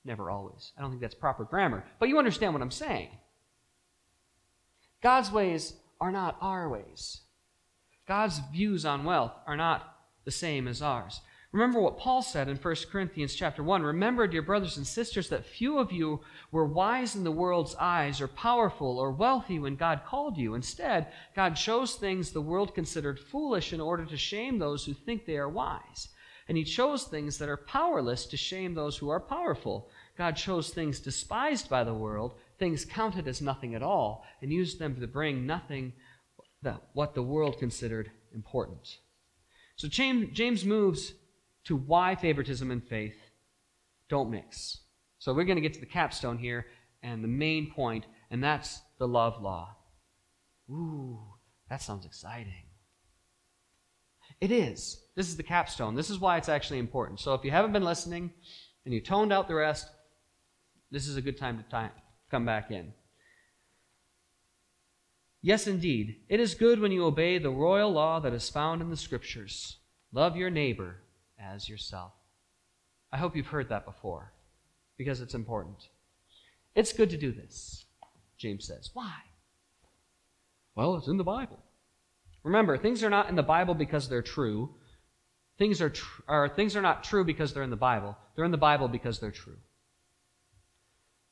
[0.09, 0.71] Never always.
[0.75, 1.83] I don't think that's proper grammar.
[1.99, 3.09] But you understand what I'm saying.
[5.03, 7.21] God's ways are not our ways.
[8.07, 11.21] God's views on wealth are not the same as ours.
[11.51, 13.83] Remember what Paul said in 1 Corinthians chapter 1.
[13.83, 18.19] Remember, dear brothers and sisters, that few of you were wise in the world's eyes
[18.19, 20.55] or powerful or wealthy when God called you.
[20.55, 25.27] Instead, God chose things the world considered foolish in order to shame those who think
[25.27, 26.09] they are wise.
[26.47, 29.87] And he chose things that are powerless to shame those who are powerful.
[30.19, 34.77] God chose things despised by the world, things counted as nothing at all, and used
[34.77, 35.93] them to bring nothing
[36.61, 38.97] that what the world considered important.
[39.77, 41.13] So James moves
[41.63, 43.15] to why favoritism and faith
[44.09, 44.79] don't mix.
[45.19, 46.65] So we're going to get to the capstone here
[47.01, 49.77] and the main point, and that's the love law.
[50.69, 51.17] Ooh,
[51.69, 52.65] that sounds exciting.
[54.41, 55.01] It is.
[55.15, 55.95] This is the capstone.
[55.95, 57.21] This is why it's actually important.
[57.21, 58.31] So if you haven't been listening
[58.83, 59.89] and you toned out the rest,
[60.91, 61.91] this is a good time to time,
[62.31, 62.93] come back in.
[65.41, 68.89] Yes, indeed, it is good when you obey the royal law that is found in
[68.89, 69.77] the Scriptures.
[70.11, 70.97] Love your neighbor
[71.39, 72.11] as yourself.
[73.11, 74.33] I hope you've heard that before
[74.97, 75.77] because it's important.
[76.75, 77.85] It's good to do this,
[78.37, 78.89] James says.
[78.93, 79.13] Why?
[80.75, 81.59] Well, it's in the Bible.
[82.43, 84.75] Remember, things are not in the Bible because they're true.
[85.57, 88.17] Things are, tr- are, things are not true because they're in the Bible.
[88.35, 89.57] They're in the Bible because they're true.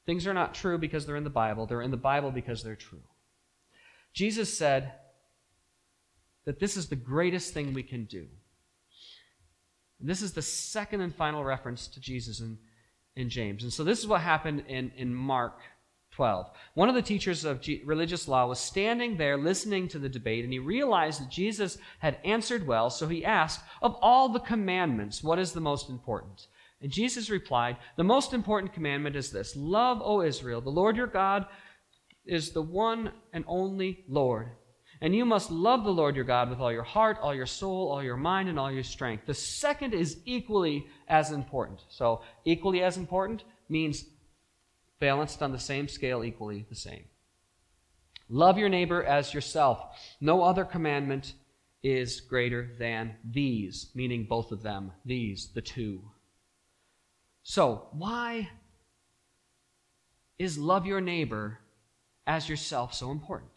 [0.08, 1.68] Things are not true because they're in the Bible.
[1.68, 3.04] They're in the Bible because they're true.
[4.14, 4.94] Jesus said
[6.46, 8.26] that this is the greatest thing we can do.
[10.00, 12.58] This is the second and final reference to Jesus in,
[13.18, 13.64] in James.
[13.64, 15.60] And so this is what happened in, in Mark
[16.12, 16.50] 12.
[16.74, 20.46] One of the teachers of G- religious law was standing there listening to the debate,
[20.46, 25.22] and he realized that Jesus had answered well, so he asked, Of all the commandments,
[25.22, 26.48] what is the most important?
[26.82, 31.08] And Jesus replied, The most important commandment is this Love, O Israel, the Lord your
[31.08, 31.48] God
[32.26, 34.50] is the one and only Lord.
[35.00, 37.92] And you must love the Lord your God with all your heart, all your soul,
[37.92, 39.28] all your mind, and all your strength.
[39.28, 41.84] The second is equally as important.
[41.90, 44.06] So, equally as important means
[45.00, 47.06] balanced on the same scale, equally the same.
[48.30, 49.80] Love your neighbor as yourself.
[50.20, 51.34] No other commandment
[51.84, 56.02] is greater than these, meaning both of them, these, the two.
[57.50, 58.50] So, why
[60.38, 61.60] is love your neighbor
[62.28, 63.52] as yourself so important?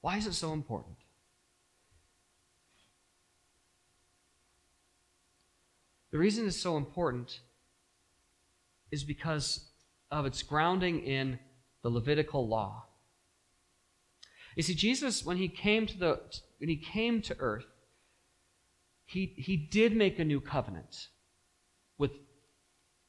[0.00, 0.96] Why is it so important?
[6.10, 7.38] The reason it's so important
[8.90, 9.68] is because
[10.10, 11.38] of its grounding in
[11.84, 12.86] the Levitical law.
[14.56, 16.20] You see, Jesus, when he came to the
[16.58, 17.66] when he came to earth,
[19.04, 21.10] he, he did make a new covenant
[21.98, 22.12] with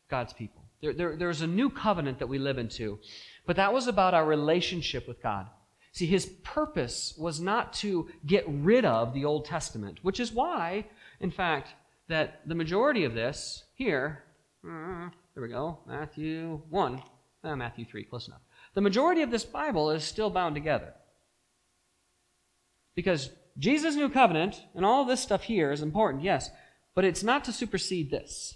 [0.10, 0.64] God's people.
[0.82, 3.00] There, there, there's a new covenant that we live into,
[3.46, 5.48] but that was about our relationship with God.
[5.92, 10.86] See, his purpose was not to get rid of the Old Testament, which is why,
[11.22, 11.70] in fact,
[12.10, 14.24] that the majority of this here,
[14.68, 17.02] uh, there we go, Matthew 1,
[17.46, 18.42] uh, Matthew 3, close enough.
[18.74, 20.94] The majority of this Bible is still bound together.
[22.94, 26.50] Because Jesus' new covenant and all this stuff here is important, yes,
[26.94, 28.56] but it's not to supersede this.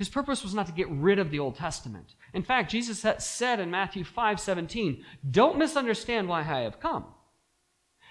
[0.00, 2.14] His purpose was not to get rid of the Old Testament.
[2.32, 7.04] In fact, Jesus said in Matthew 5 17, Don't misunderstand why I have come.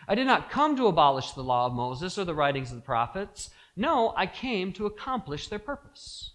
[0.07, 2.83] I did not come to abolish the law of Moses or the writings of the
[2.83, 3.49] prophets.
[3.75, 6.33] No, I came to accomplish their purpose.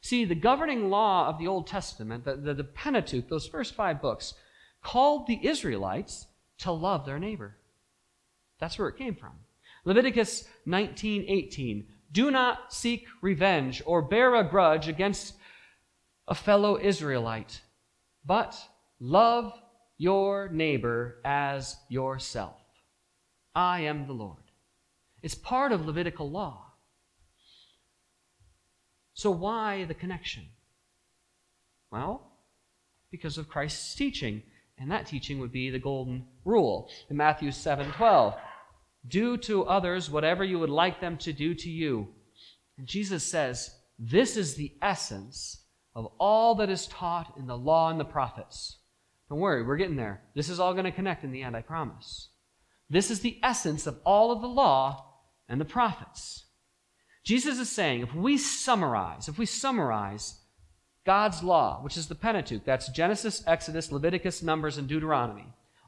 [0.00, 4.00] See, the governing law of the Old Testament, the, the, the Pentateuch, those first five
[4.00, 4.34] books,
[4.80, 6.28] called the Israelites
[6.58, 7.56] to love their neighbor.
[8.60, 9.32] That's where it came from.
[9.84, 11.86] Leviticus 19:18
[12.16, 15.34] Do not seek revenge or bear a grudge against
[16.26, 17.60] a fellow Israelite,
[18.24, 18.56] but
[18.98, 19.52] love
[19.98, 22.56] your neighbor as yourself.
[23.54, 24.50] I am the Lord.
[25.22, 26.72] It's part of Levitical law.
[29.12, 30.44] So, why the connection?
[31.90, 32.32] Well,
[33.10, 34.42] because of Christ's teaching.
[34.78, 36.88] And that teaching would be the golden rule.
[37.10, 38.34] In Matthew 7 12,
[39.08, 42.08] do to others whatever you would like them to do to you.
[42.78, 45.62] And Jesus says, this is the essence
[45.94, 48.78] of all that is taught in the law and the prophets.
[49.28, 50.22] Don't worry, we're getting there.
[50.34, 52.28] This is all going to connect in the end, I promise.
[52.88, 55.04] This is the essence of all of the law
[55.48, 56.44] and the prophets.
[57.24, 60.40] Jesus is saying if we summarize, if we summarize
[61.04, 65.46] God's law, which is the Pentateuch, that's Genesis, Exodus, Leviticus, Numbers, and Deuteronomy,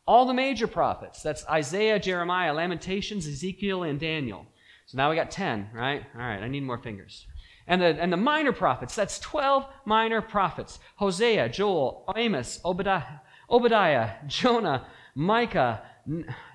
[0.08, 4.46] all the major prophets, that's Isaiah, Jeremiah, Lamentations, Ezekiel, and Daniel.
[4.86, 6.02] So now we got 10, right?
[6.14, 7.26] All right, I need more fingers.
[7.66, 14.12] And the, and the minor prophets, that's 12 minor prophets Hosea, Joel, Amos, Obadiah, Obadiah
[14.26, 15.82] Jonah, Micah,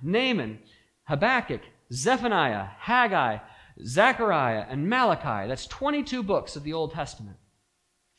[0.02, 0.58] Nahum,
[1.04, 1.62] Habakkuk,
[1.94, 3.38] Zephaniah, Haggai,
[3.86, 5.48] Zechariah, and Malachi.
[5.48, 7.38] That's 22 books of the Old Testament.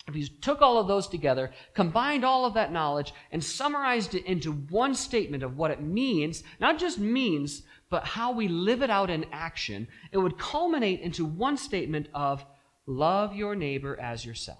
[0.06, 4.26] If you took all of those together, combined all of that knowledge, and summarized it
[4.26, 8.90] into one statement of what it means, not just means, but how we live it
[8.90, 12.44] out in action, it would culminate into one statement of
[12.86, 14.58] love your neighbor as yourself.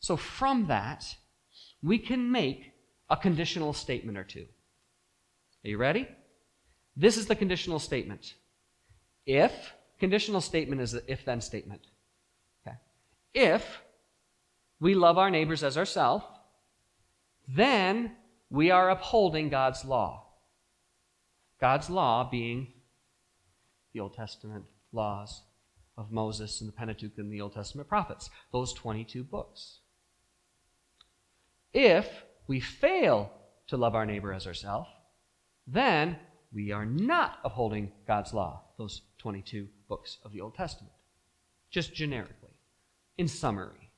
[0.00, 1.04] So from that,
[1.82, 2.72] we can make
[3.08, 4.46] a conditional statement or two.
[5.64, 6.08] Are you ready?
[6.96, 8.34] This is the conditional statement.
[9.26, 9.52] If,
[10.00, 11.82] conditional statement is the if then statement.
[13.34, 13.82] If
[14.80, 16.24] we love our neighbors as ourselves,
[17.46, 18.12] then
[18.50, 20.26] we are upholding God's law.
[21.60, 22.68] God's law being
[23.92, 25.42] the Old Testament laws
[25.96, 29.80] of Moses and the Pentateuch and the Old Testament prophets, those 22 books.
[31.72, 33.30] If we fail
[33.68, 34.88] to love our neighbor as ourselves,
[35.66, 36.16] then
[36.52, 40.94] we are not upholding God's law, those 22 books of the Old Testament.
[41.70, 42.39] Just generically,
[43.18, 43.90] in summary.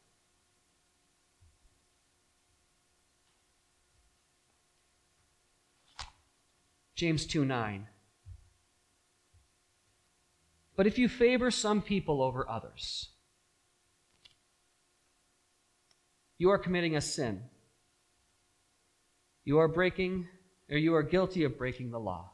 [6.94, 7.88] James 2 9.
[10.76, 13.10] But if you favor some people over others,
[16.38, 17.42] you are committing a sin.
[19.44, 20.28] You are breaking,
[20.70, 22.31] or you are guilty of breaking the law.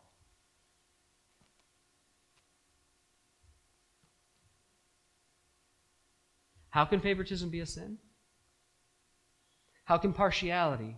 [6.78, 7.98] How can favoritism be a sin?
[9.82, 10.96] How can partiality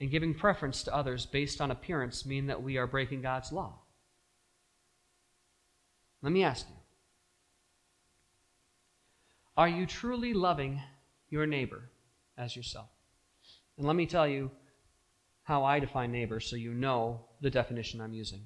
[0.00, 3.74] and giving preference to others based on appearance mean that we are breaking God's law?
[6.22, 6.76] Let me ask you
[9.54, 10.80] Are you truly loving
[11.28, 11.90] your neighbor
[12.38, 12.88] as yourself?
[13.76, 14.50] And let me tell you
[15.42, 18.44] how I define neighbor so you know the definition I'm using.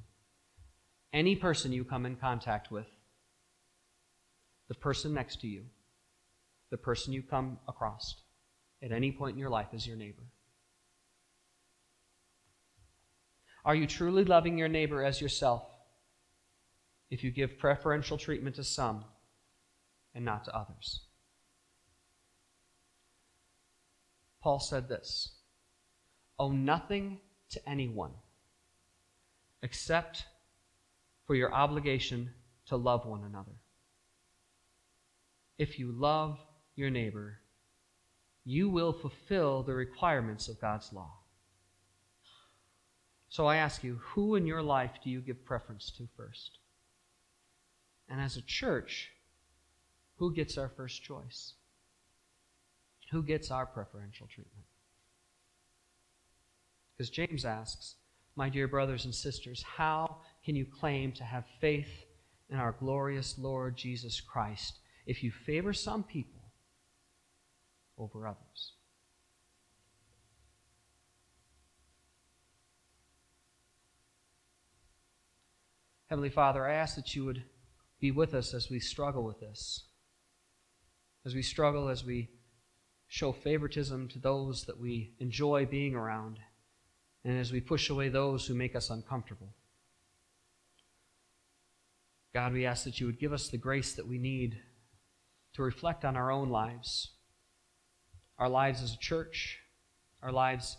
[1.12, 2.89] Any person you come in contact with,
[4.67, 5.67] the person next to you,
[6.71, 8.17] the person you come across
[8.83, 10.25] at any point in your life as your neighbor?
[13.64, 15.64] Are you truly loving your neighbor as yourself
[17.11, 19.05] if you give preferential treatment to some
[20.14, 21.01] and not to others?
[24.41, 25.33] Paul said this
[26.39, 27.19] Owe nothing
[27.51, 28.12] to anyone
[29.62, 30.25] except
[31.27, 32.31] for your obligation
[32.67, 33.57] to love one another.
[35.59, 36.39] If you love
[36.77, 37.41] your neighbor,
[38.45, 41.12] you will fulfill the requirements of God's law.
[43.29, 46.59] So I ask you, who in your life do you give preference to first?
[48.09, 49.11] And as a church,
[50.18, 51.55] who gets our first choice?
[53.11, 54.66] Who gets our preferential treatment?
[56.97, 57.97] Because James asks,
[58.37, 62.05] My dear brothers and sisters, how can you claim to have faith
[62.49, 66.45] in our glorious Lord Jesus Christ if you favor some people
[67.99, 68.72] over others?
[76.09, 77.42] Heavenly Father, I ask that you would
[78.01, 79.86] be with us as we struggle with this.
[81.24, 82.30] As we struggle, as we
[83.09, 86.38] show favoritism to those that we enjoy being around,
[87.24, 89.55] and as we push away those who make us uncomfortable.
[92.32, 94.61] God, we ask that you would give us the grace that we need
[95.55, 97.12] to reflect on our own lives,
[98.39, 99.59] our lives as a church,
[100.22, 100.76] our lives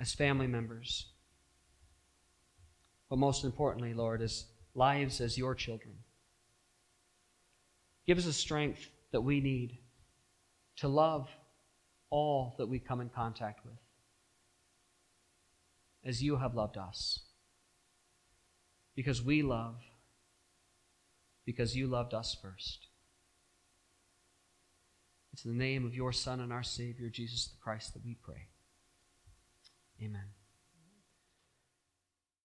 [0.00, 1.06] as family members,
[3.08, 4.44] but most importantly, Lord, as
[4.74, 5.94] lives as your children.
[8.06, 9.78] Give us the strength that we need
[10.76, 11.28] to love
[12.10, 13.78] all that we come in contact with
[16.04, 17.20] as you have loved us.
[18.94, 19.76] Because we love,
[21.44, 22.87] because you loved us first.
[25.32, 28.16] It's in the name of your Son and our Savior, Jesus the Christ, that we
[28.22, 28.48] pray.
[30.02, 30.37] Amen.